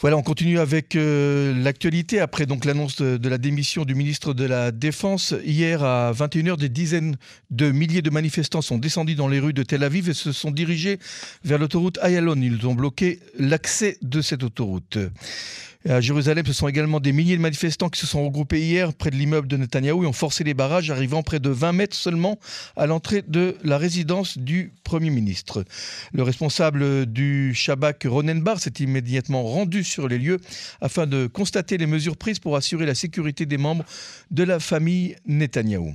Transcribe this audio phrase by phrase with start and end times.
[0.00, 2.20] Voilà, on continue avec euh, l'actualité.
[2.20, 6.70] Après donc l'annonce de, la démission du ministre de la Défense, hier à 21h, des
[6.70, 7.16] dizaines
[7.50, 10.52] de milliers de manifestants sont descendus dans les rues de Tel Aviv et se sont
[10.52, 10.98] dirigés
[11.44, 12.36] vers l'autoroute Ayalon.
[12.36, 14.96] Ils ont bloqué l'accès de cette autoroute.
[15.88, 19.08] À Jérusalem, ce sont également des milliers de manifestants qui se sont regroupés hier près
[19.10, 22.38] de l'immeuble de Netanyahou et ont forcé les barrages, arrivant près de 20 mètres seulement
[22.76, 25.64] à l'entrée de la résidence du Premier ministre.
[26.12, 30.38] Le responsable du Shabak, Ronenbar, s'est immédiatement rendu sur les lieux
[30.80, 33.84] afin de constater les mesures prises pour assurer la sécurité des membres
[34.30, 35.94] de la famille Netanyahou.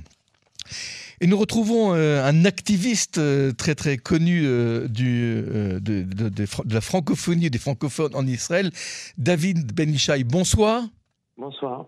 [1.20, 5.42] Et nous retrouvons euh, un activiste euh, très très connu euh, du,
[5.80, 8.70] de, la francophonie des francophones en Israël,
[9.16, 10.24] David Benishai.
[10.24, 10.82] Bonsoir.
[11.38, 11.86] Bonsoir.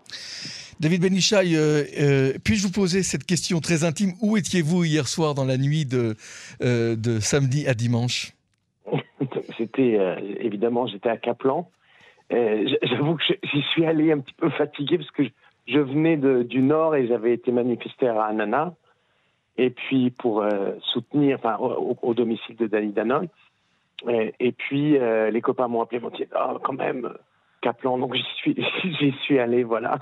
[0.79, 1.55] David Benishai,
[2.43, 4.13] puis-je vous poser cette question très intime?
[4.21, 6.15] Où étiez-vous hier soir dans la nuit de,
[6.61, 8.33] de samedi à dimanche?
[9.57, 9.99] C'était
[10.39, 11.69] évidemment, j'étais à Kaplan.
[12.31, 15.23] J'avoue que j'y suis allé un petit peu fatigué parce que
[15.67, 18.73] je, venais du nord et j'avais été manifester à Anana
[19.57, 23.27] et puis pour euh, soutenir, enfin, au, domicile de Danny Danon.
[24.07, 27.11] Et, puis euh, les copains m'ont appelé, m'ont dit, oh, quand même,
[27.61, 27.97] Kaplan.
[27.97, 28.55] Donc j'y suis,
[28.99, 29.99] j'y suis allé, voilà.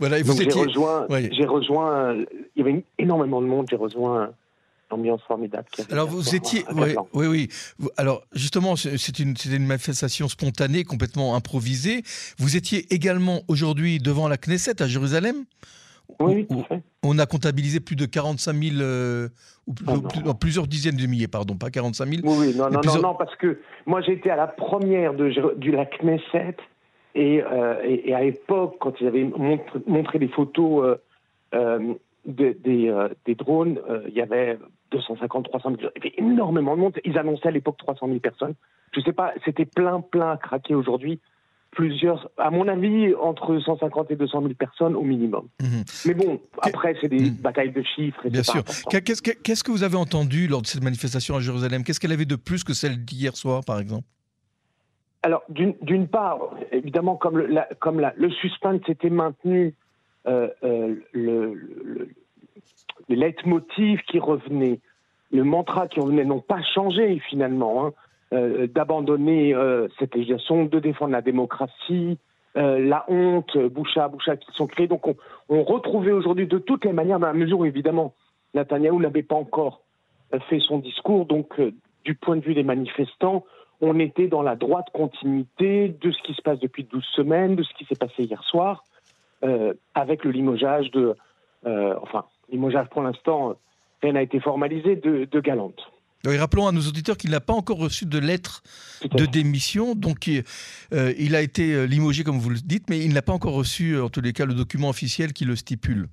[0.00, 0.50] Voilà, et vous étiez...
[0.50, 4.30] j'ai rejoint, j'ai rejoint, il y avait énormément de monde, j'ai rejoint
[4.90, 5.66] l'ambiance formidable.
[5.90, 7.48] Alors vous étiez, oui, oui, oui.
[7.96, 12.02] Alors justement, c'est une, une manifestation spontanée, complètement improvisée.
[12.38, 15.44] Vous étiez également aujourd'hui devant la Knesset à Jérusalem
[16.20, 16.46] oui,
[17.02, 19.28] On a comptabilisé plus de 45 000, euh,
[19.66, 19.72] ou
[20.26, 22.20] ah plusieurs dizaines de milliers, pardon, pas 45 000.
[22.24, 25.26] Oui, non, non, non, parce que moi j'étais à la première de,
[25.70, 26.56] la Knesset
[27.14, 29.28] et, euh, et, à l'époque, quand ils avaient
[29.86, 30.96] montré, les photos
[31.54, 31.94] euh,
[32.26, 34.58] des, des, drones, il y avait
[34.90, 36.98] 250, 300 000, il y avait énormément de monde.
[37.04, 38.54] Ils annonçaient à l'époque 300 000 personnes.
[38.92, 41.20] Je ne sais pas, c'était plein, plein à craquer aujourd'hui
[41.76, 45.46] plusieurs, à mon avis, entre 150 et 200 000 personnes au minimum.
[45.60, 45.84] Mhm.
[46.06, 47.36] Mais bon, après, c'est des mhm.
[47.36, 48.28] batailles de chiffres.
[48.28, 48.64] Bien sûr.
[48.88, 51.84] Qu'est-ce que vous avez entendu lors de cette manifestation à Jérusalem?
[51.84, 54.06] Qu'est-ce qu'elle avait de plus que celle d'hier soir, par exemple?
[55.22, 56.38] Alors, d'une part,
[56.72, 59.74] évidemment, comme le, comme le suspense s'était maintenu,
[60.26, 60.94] euh, euh,
[64.08, 64.80] qui revenaient,
[65.32, 67.86] le mantra qui revenait n'ont pas changé finalement.
[67.86, 67.92] Hein.
[68.32, 72.18] Euh, d'abandonner euh, cette législation, de défendre la démocratie,
[72.56, 74.88] euh, la honte, Boucha, Boucha qui sont créés.
[74.88, 75.14] Donc on,
[75.48, 78.14] on retrouvait aujourd'hui de toutes les manières, dans la mesure où évidemment
[78.54, 79.82] Netanyahou n'avait pas encore
[80.48, 81.60] fait son discours, donc
[82.04, 83.44] du point de vue des manifestants,
[83.80, 87.62] on était dans la droite continuité de ce qui se passe depuis 12 semaines, de
[87.62, 88.82] ce qui s'est passé hier soir,
[89.94, 91.14] avec le limogeage de,
[91.64, 93.56] enfin, limogeage pour l'instant,
[94.02, 95.80] rien n'a été formalisé, de, de Galante.
[96.24, 98.62] Rappelons à nos auditeurs qu'il n'a pas encore reçu de lettre
[99.12, 100.28] de démission, donc
[100.92, 103.54] euh, il a été euh, limogé comme vous le dites, mais il n'a pas encore
[103.54, 106.08] reçu, en tous les cas, le document officiel qui le stipule.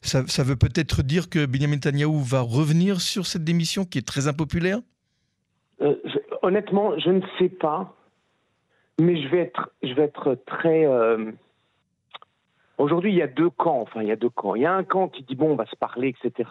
[0.00, 4.28] Ça, veut peut-être dire que Benjamin Netanyahu va revenir sur cette démission qui est très
[4.28, 4.78] impopulaire?
[5.82, 5.94] Euh,
[6.42, 7.94] Honnêtement, je ne sais pas,
[8.98, 10.86] mais je vais être, je vais être très...
[12.80, 13.82] Aujourd'hui, il y a deux camps.
[13.82, 14.54] Enfin, il y a deux camps.
[14.54, 16.50] Il y a un camp qui dit bon, on va se parler, etc.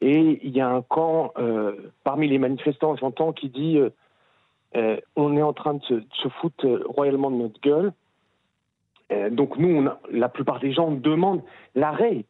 [0.00, 3.90] Et il y a un camp euh, parmi les manifestants, j'entends, qui dit euh,
[4.76, 7.92] euh, on est en train de se, foutre royalement de notre gueule.
[9.30, 11.42] donc nous, on la plupart des gens demandent
[11.74, 12.24] l'arrêt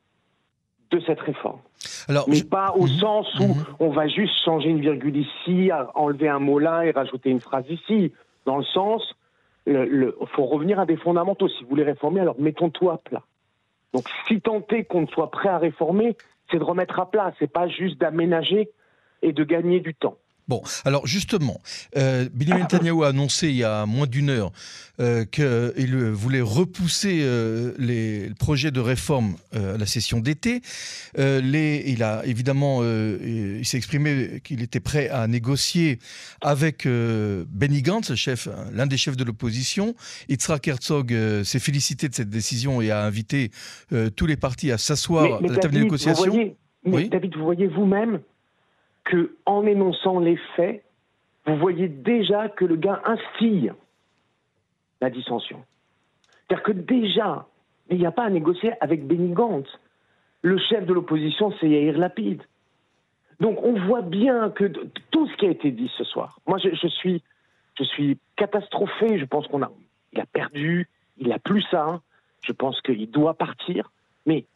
[0.91, 1.61] de cette réforme.
[2.09, 2.99] Alors, mais pas au mhm.
[3.01, 3.65] sens où mhm.
[3.81, 7.67] on va juste changer une virgule ici, enlever un mot là et rajouter une phrase
[7.69, 8.13] ici.
[8.47, 9.17] Dans le sens,
[9.67, 11.49] il faut revenir à des fondamentaux.
[11.49, 13.23] Si vous voulez réformer, alors mettons-toi à plat.
[13.93, 16.17] Donc si tant est qu'on soit prêt à réformer,
[16.51, 18.71] c'est de remettre à plat, c'est pas juste d'aménager
[19.23, 20.17] et de gagner du temps.
[20.49, 21.61] Bon, alors justement,
[21.97, 24.53] euh, Benjamin Netanyahu a annoncé il y a moins d'une heure
[24.99, 30.63] euh, qu'il voulait repousser euh, les projets de réforme euh, à la session d'été.
[31.19, 35.99] il a évidemment, il s'est exprimé qu'il était prêt à négocier
[36.41, 39.95] avec Benny Gantz, chef, l'un des chefs de l'opposition.
[40.29, 41.15] Yitzhak Herzog
[41.45, 43.51] s'est félicité de cette décision et a invité
[44.17, 46.55] tous les partis à s'asseoir à la table de négociation.
[46.85, 48.21] mais David, vous voyez vous-même
[49.07, 50.85] que en énonçant les faits,
[51.47, 53.73] vous voyez déjà que le gars instille
[55.01, 55.65] la dissension.
[56.49, 57.47] C'est-à-dire que déjà,
[57.89, 59.69] il n'y a pas à négocier avec Benny Gantz.
[60.43, 62.43] Le chef de l'opposition, c'est Yair Lapide.
[63.41, 64.65] Donc on voit bien que
[65.11, 67.23] tout ce qui a été dit ce soir, moi je, suis,
[67.79, 69.71] je suis catastrophé, je pense qu'on a,
[70.13, 70.89] il a perdu,
[71.19, 72.01] il a plus ça,
[72.43, 73.91] je pense qu'il doit partir,
[74.25, 74.47] mais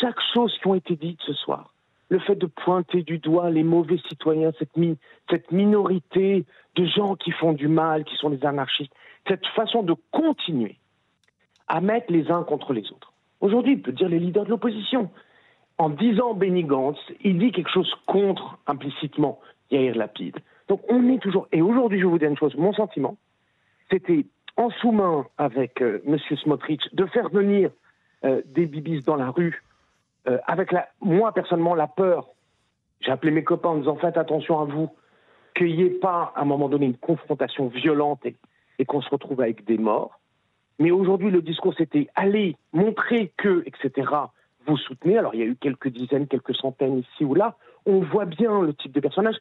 [0.00, 1.74] chaque chose qui a été dite ce soir,
[2.08, 6.44] le fait de pointer du doigt les mauvais citoyens, cette, minorité
[6.74, 8.92] de gens qui font du mal, qui sont des anarchistes,
[9.26, 10.76] cette façon de continuer
[11.66, 13.12] à mettre les uns contre les autres.
[13.40, 15.10] Aujourd'hui, il peut dire les leaders de l'opposition.
[15.76, 19.38] En disant Benny Gantz, il dit quelque chose contre implicitement
[19.70, 20.38] Yair Lapide.
[20.66, 21.46] Donc on est toujours.
[21.52, 23.16] Et aujourd'hui, je vous dire une chose mon sentiment,
[23.90, 24.26] c'était
[24.56, 26.18] en sous-main avec euh, M.
[26.42, 27.70] Smotrich de faire venir
[28.24, 29.62] euh, des bibis dans la rue,
[30.26, 32.28] euh, avec la, moi personnellement la peur.
[33.00, 34.90] J'ai appelé mes copains en disant faites attention à vous,
[35.54, 38.34] qu'il n'y ait pas à un moment donné une confrontation violente et,
[38.78, 40.18] et qu'on se retrouve avec des morts.
[40.78, 44.08] Mais aujourd'hui, le discours, c'était allez, montrer que, etc.,
[44.66, 45.18] vous soutenez.
[45.18, 47.56] Alors, il y a eu quelques dizaines, quelques centaines ici ou là.
[47.86, 49.36] On voit bien le type de personnage.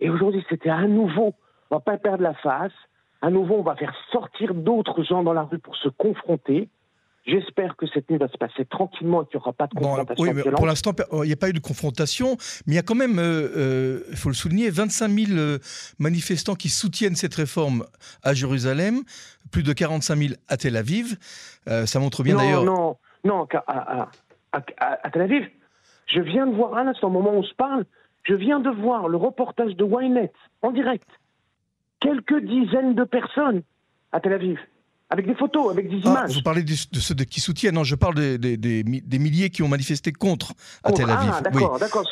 [0.00, 1.34] Et aujourd'hui, c'était à nouveau,
[1.70, 2.72] on va pas perdre la face.
[3.20, 6.68] À nouveau, on va faire sortir d'autres gens dans la rue pour se confronter.
[7.24, 10.24] J'espère que cette nuit va se passer tranquillement et qu'il n'y aura pas de confrontation.
[10.24, 12.36] oui, pour l'instant, il n'y a pas eu de confrontation,
[12.66, 15.58] mais il y a quand même, il euh, euh, faut le souligner, 25 000 euh,
[16.00, 17.84] manifestants qui soutiennent cette réforme
[18.24, 19.02] à Jérusalem,
[19.52, 21.16] plus de 45 000 à Tel Aviv.
[21.66, 22.64] ça montre bien d'ailleurs.
[22.64, 24.08] Non, non, à,
[24.50, 25.48] à, Tel Aviv.
[26.06, 27.84] Je viens de voir, à l'instant, au moment où on se parle,
[28.24, 30.32] je viens de voir le reportage de Ynet
[30.62, 31.08] en direct.
[32.00, 33.62] Quelques dizaines de personnes
[34.10, 34.58] à Tel Aviv
[35.12, 36.34] avec des photos, avec des ah, images.
[36.34, 40.10] vous parlez de, ceux qui soutiennent, non, je parle des, des, milliers qui ont manifesté
[40.10, 41.32] contre à Tel Aviv.
[41.34, 42.04] Ah, d'accord, d'accord.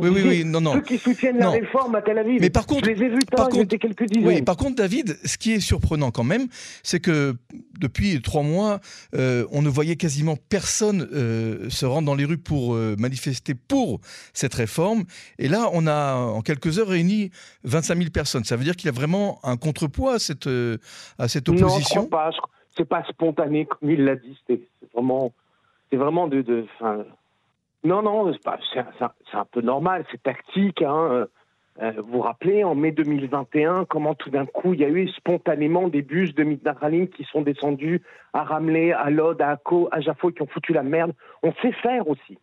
[0.00, 0.74] oui, oui, oui, non, non.
[0.74, 2.40] Ceux qui soutiennent la réforme à Tel Aviv.
[2.42, 4.26] Mais par contre, je les ai vus par contre, quelques dizaines.
[4.26, 6.48] Oui, par contre, David, ce qui est surprenant quand même,
[6.82, 7.36] c'est que
[7.80, 8.80] depuis trois mois,
[9.14, 13.54] euh, on ne voyait quasiment personne euh, se rendre dans les rues pour euh, manifester
[13.54, 14.00] pour
[14.34, 15.04] cette réforme.
[15.38, 17.30] Et là, on a en quelques heures réuni
[17.64, 18.44] 25 000 personnes.
[18.44, 20.48] Ça veut dire qu'il y a vraiment un contrepoids à cette,
[21.18, 22.02] à cette opposition?
[22.02, 22.30] Non, pas
[22.76, 24.38] c'est pas spontané comme il l'a dit.
[24.46, 24.60] C'est
[24.94, 25.32] vraiment,
[25.90, 26.66] c'est vraiment de, de
[27.84, 30.82] non, non, c'est un, peu normal, c'est tactique.
[30.82, 31.26] Hein.
[31.80, 35.08] Euh, vous vous rappelez, en mai 2021, comment tout d'un coup, il y a eu
[35.08, 38.02] spontanément des bus de Midnaralim qui sont descendus
[38.34, 41.12] à Ramleh, à Lod, à Akko, à Jaffo, qui ont foutu la merde.
[41.42, 42.38] On sait faire aussi.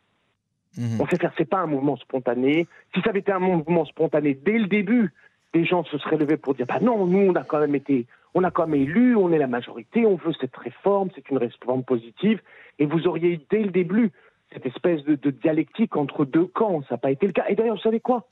[0.77, 0.99] Mhm.
[0.99, 2.67] On sait faire, c'est pas un mouvement spontané.
[2.93, 5.13] Si ça avait été un mouvement spontané dès le début,
[5.53, 8.05] des gens se seraient levés pour dire bah non, nous on a quand même été
[8.33, 11.83] on a comme élu, on est la majorité, on veut cette réforme, c'est une réforme
[11.83, 12.41] positive,
[12.77, 14.11] et vous auriez eu dès le début
[14.53, 17.45] cette espèce de, dialectique entre deux camps, ça n'a pas été le cas.
[17.49, 18.27] Et d'ailleurs, vous savez quoi?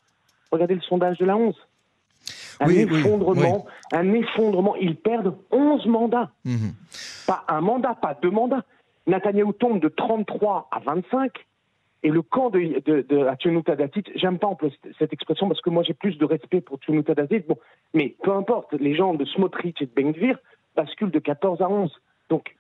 [0.52, 1.56] Regardez le sondage de la 11.
[2.60, 4.76] Un effondrement, un effondrement.
[4.78, 6.32] Ils perdent 11 mandats.
[6.44, 6.74] Mhm.
[7.28, 8.64] Pas un mandat, pas deux mandats.
[9.06, 11.32] Netanyahu tombe de 33 à 25.
[12.08, 15.84] Et le camp de, de, de Datit, j'aime pas employer cette expression parce que moi
[15.84, 17.58] j'ai plus de respect pour Tchenuta Datit, bon,
[17.94, 20.38] mais peu importe, les gens de Smotrich et de Bengvir
[20.74, 21.92] basculent de 14 à 11.
[22.30, 22.56] Donc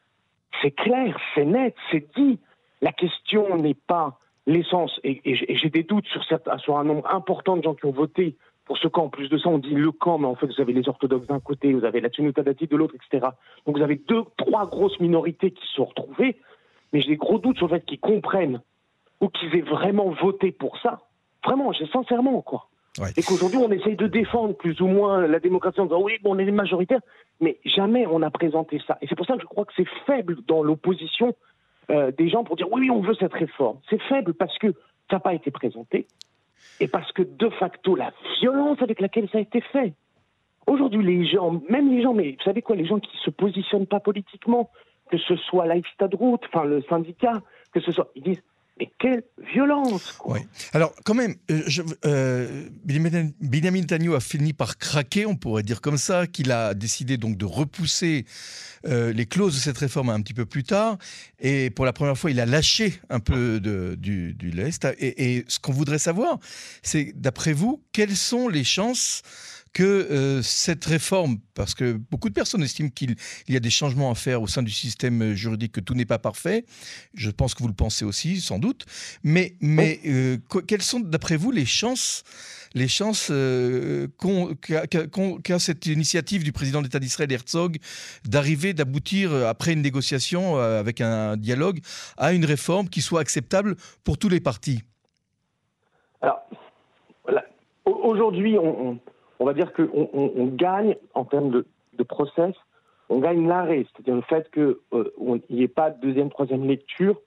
[0.62, 2.40] c'est clair, c'est net, c'est dit.
[2.82, 7.64] La question n'est pas l'essence, et, j'ai des doutes sur, sur un nombre important de
[7.64, 8.36] gens qui ont voté
[8.66, 9.06] pour ce camp.
[9.06, 11.28] En plus de ça, on dit le camp, mais en fait, vous avez les orthodoxes
[11.28, 13.28] d'un côté, vous avez la Tchenuta Datit de l'autre, etc.
[13.66, 16.36] Donc vous avez deux, trois grosses minorités qui se sont retrouvées,
[16.92, 18.60] mais j'ai des gros doutes sur le fait qu'ils comprennent
[19.22, 21.00] ou qu'ils aient vraiment voté pour ça.
[21.44, 22.68] Vraiment, sincèrement, quoi.
[23.16, 26.36] Et qu'aujourd'hui, on essaye de défendre plus ou moins la démocratie en disant oui, bon,
[26.36, 27.00] on est majoritaire,
[27.40, 28.98] mais jamais on a présenté ça.
[29.02, 31.36] Et c'est pour ça que je crois que c'est faible dans l'opposition
[31.92, 33.78] euh, des gens pour dire oui, on veut cette réforme.
[33.90, 34.72] C'est faible parce que
[35.10, 36.08] ça n'a pas été présenté
[36.80, 39.94] et parce que de facto, la violence avec laquelle ça a été fait.
[40.66, 43.30] Aujourd'hui, les gens, même les gens, mais vous savez quoi, les gens qui ne se
[43.30, 44.70] positionnent pas politiquement,
[45.10, 47.41] que ce soit Lifestyle Route, enfin le syndicat,
[47.72, 48.44] que ce soit, ils disent
[48.79, 50.17] mais quelle violence.
[50.74, 51.62] Alors, quand même, euh,
[52.05, 57.17] euh, Benjamin Netanyahu a fini par craquer, on pourrait dire comme ça, qu'il a décidé
[57.17, 58.25] donc de repousser
[58.86, 60.98] euh, les clauses de cette réforme un petit peu plus tard.
[61.39, 64.88] Et pour la première fois, il a lâché un peu du, lest.
[65.00, 66.39] Et ce qu'on voudrait savoir,
[66.81, 69.22] c'est, d'après vous, quelles sont les chances
[69.74, 73.15] que euh, cette réforme, parce que beaucoup de personnes estiment qu'il
[73.47, 76.19] y a des changements à faire au sein du système juridique, que tout n'est pas
[76.19, 76.65] parfait.
[77.13, 78.86] Je pense que vous le pensez aussi, sans doute.
[79.24, 82.24] Mais, mais euh, quelles sont, d'après vous, les chances,
[82.74, 84.07] les chances euh,
[85.43, 87.77] qu'a cette initiative du président de l'État d'Israël, Herzog,
[88.25, 91.79] d'arriver, d'aboutir, après une négociation, avec un dialogue,
[92.17, 94.81] à une réforme qui soit acceptable pour tous les partis?
[96.21, 96.39] Alors,
[97.86, 99.00] aujourd'hui, on on
[99.46, 102.56] va dire qu'on on, gagne en termes de, process,
[103.10, 107.20] on gagne l'arrêt, c'est-à-dire le fait qu'il euh, n'y ait pas de deuxième, troisième lecture.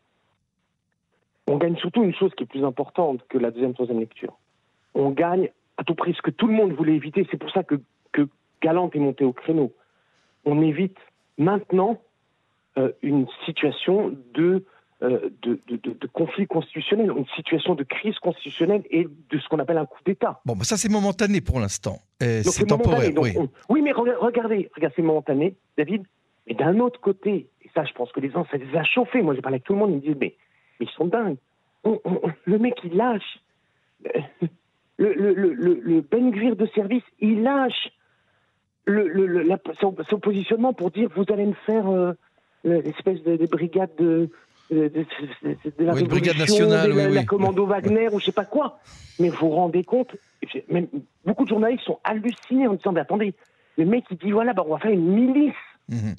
[1.46, 4.36] On gagne surtout une chose qui est plus importante que la deuxième, troisième lecture.
[4.94, 7.26] On gagne à tout prix ce que tout le monde voulait éviter.
[7.30, 7.76] C'est pour ça que,
[8.12, 8.28] que
[8.62, 9.72] Galante est monté au créneau.
[10.44, 10.98] On évite
[11.38, 12.00] maintenant
[12.78, 14.64] euh, une situation de
[15.02, 19.78] euh, de, de, conflit constitutionnel, une situation de crise constitutionnelle et de ce qu'on appelle
[19.78, 20.40] un coup d'État.
[20.44, 21.98] Bon, bah, ça c'est momentané pour l'instant.
[22.20, 23.10] C'est temporaire.
[23.16, 23.34] oui.
[23.68, 26.02] oui, mais regardez, regardez c'est momentané, David.
[26.46, 29.22] Mais d'un autre côté, et ça je pense que les gens, ça les a chauffés.
[29.22, 30.34] Moi j'ai parlé avec tout le monde, ils me disent, mais,
[30.78, 31.38] mais ils sont dingues.
[32.44, 33.40] le mec il lâche.
[34.98, 37.90] Le, le, le, le Ben de service, il lâche
[39.80, 42.12] son, positionnement pour dire vous allez me faire euh,
[42.64, 44.28] l'espèce de, brigade de,
[44.70, 44.90] de,
[45.78, 48.78] la brigade nationale, la, commando Wagner ou je sais pas quoi.
[49.18, 50.16] Mais vous vous rendez compte,
[50.68, 50.86] même,
[51.24, 53.34] beaucoup de journalistes sont hallucinés en disant mais attendez,
[53.76, 55.54] le mec il dit voilà, bah, on va faire une milice.
[55.88, 56.14] Mhm.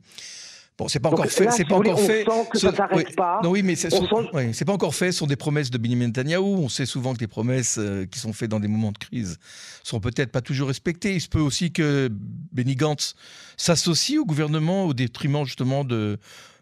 [0.81, 1.51] Bon, c'est pas encore fait.
[1.51, 2.25] C'est pas encore fait.
[2.49, 3.39] que ça s'arrête pas.
[3.43, 5.11] Non, oui, mais c'est pas encore fait.
[5.11, 6.41] Ce sont des promesses de Benjamin Netanyahu.
[6.41, 9.37] On sait souvent que les promesses euh, qui sont faites dans des moments de crise
[9.83, 11.13] sont peut-être pas toujours respectées.
[11.13, 12.09] Il se peut aussi que
[12.51, 13.13] Benny Gantz
[13.57, 16.17] s'associe au gouvernement au détriment justement de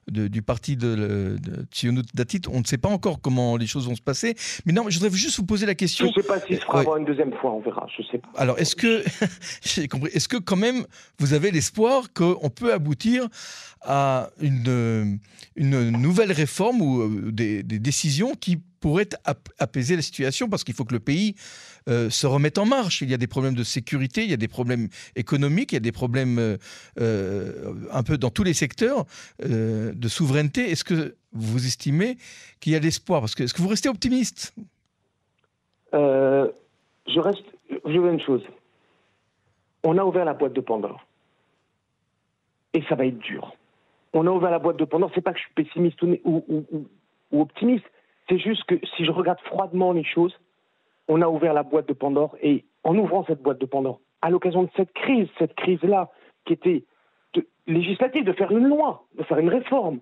[0.10, 2.42] du parti de, de Datit.
[2.52, 4.36] On ne sait pas encore comment les choses vont se passer.
[4.66, 6.06] Mais non, je voudrais juste vous poser la question.
[6.06, 7.88] Je ne sais pas s'il se fera une deuxième fois, on verra.
[7.96, 8.30] Je sais pas.
[8.36, 9.04] Alors, est-ce que,
[9.62, 10.86] j'ai compris, est-ce que quand même
[11.20, 13.28] vous avez l'espoir qu'on peut aboutir
[13.82, 15.20] à une,
[15.60, 19.10] une nouvelle réforme ou euh, des, décisions qui pourrait
[19.60, 21.36] apaiser la situation parce qu'il faut que le pays
[21.90, 23.02] euh, se remette en marche.
[23.02, 24.88] Il y a des problèmes de sécurité, il y a des problèmes
[25.18, 29.06] économiques, il y a des problèmes euh, un peu dans tous les secteurs
[29.44, 30.72] de souveraineté.
[30.72, 32.18] Est-ce que vous estimez
[32.62, 33.20] qu'il y a l'espoir?
[33.20, 34.56] Parce que est-ce que vous restez optimiste?
[35.92, 37.44] Je reste.
[37.86, 38.44] Je veux une chose.
[39.84, 41.06] On a ouvert la boîte de Pandore
[42.74, 43.54] et ça va être dur.
[44.14, 45.12] On a ouvert la boîte de Pandore.
[45.14, 46.44] C'est pas que je suis pessimiste ou
[47.32, 47.86] optimiste
[48.30, 50.40] c'est juste que si je regarde froidement les choses,
[51.08, 54.30] on a ouvert la boîte de Pandore et en ouvrant cette boîte de Pandore, à
[54.30, 56.10] l'occasion de cette crise, cette crise-là,
[56.46, 56.84] qui était
[57.68, 60.00] législative, de faire une loi, de faire une réforme,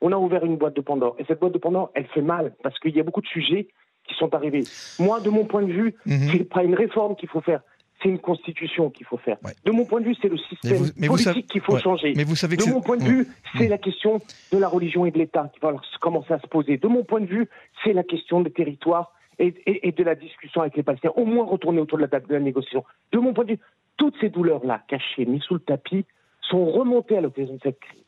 [0.00, 1.16] on a ouvert une boîte de Pandore.
[1.18, 3.68] Et cette boîte de Pandore, elle fait mal parce qu'il y a beaucoup de sujets
[4.04, 4.64] qui sont arrivés.
[4.98, 6.28] Moi, de mon point de vue, ce mhm.
[6.32, 7.62] c'est pas une réforme qu'il faut faire,
[8.02, 9.38] c'est une constitution qu'il faut faire.
[9.64, 12.12] De mon point de vue, c'est le système politique qu'il faut changer.
[12.16, 13.26] Mais vous savez de mon point de vue,
[13.56, 13.70] c'est mm.
[13.70, 14.20] la question
[14.52, 16.76] de la religion et de l'État qui va commencer à se poser.
[16.76, 17.48] De mon point de vue,
[17.82, 21.12] c'est la question des territoires et, de la discussion avec les Palestiniens.
[21.16, 22.84] Au moins retourner autour de la table de la négociation.
[23.12, 23.60] De mon point de vue,
[23.96, 26.04] toutes ces douleurs-là, cachées, mises sous le tapis,
[26.42, 28.04] sont remontées à l'occasion de cette crise.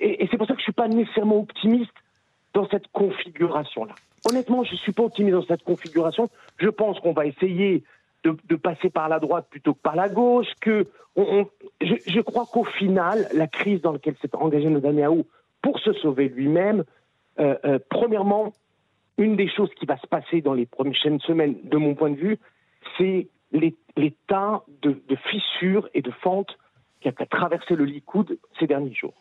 [0.00, 1.92] Et c'est pour ça que je ne suis pas nécessairement optimiste
[2.52, 3.94] dans cette configuration-là.
[4.26, 6.28] Honnêtement, je ne suis pas optimiste dans cette configuration.
[6.58, 7.84] Je pense qu'on va essayer
[8.24, 13.28] de, passer par la droite plutôt que par la gauche, que je, crois qu'au final,
[13.34, 15.24] la crise dans laquelle s'est engagé Netanyahu
[15.62, 16.84] pour se sauver lui-même,
[17.38, 18.52] euh, euh, premièrement,
[19.18, 22.16] une des choses qui va se passer dans les prochaines semaines, de mon point de
[22.16, 22.38] vue,
[22.98, 23.28] c'est
[23.96, 26.56] l'état de, de fissures et de fentes
[27.12, 29.14] qui a traversé le Likoud ces derniers jours.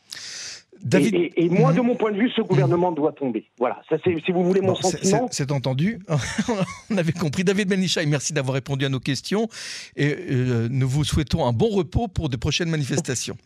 [0.92, 1.88] Et, moi, de mhm.
[1.88, 3.46] mon point de vue, ce gouvernement doit tomber.
[3.58, 5.28] Voilà, ça c'est, si vous voulez mon sentiment.
[5.32, 6.00] C'est entendu.
[6.90, 7.44] On avait compris.
[7.44, 9.48] David Benichai, merci d'avoir répondu à nos questions.
[9.96, 13.38] Et euh, nous vous souhaitons un bon repos pour de prochaines manifestations.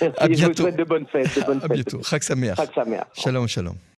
[0.00, 0.42] Merci, à bientôt.
[0.42, 1.38] Je vous souhaite de bonnes fêtes.
[1.38, 2.02] De bonnes à bientôt.
[2.02, 2.54] Chak Samer.
[3.14, 3.74] Shalom, shalom.